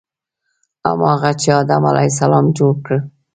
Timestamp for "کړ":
2.85-2.97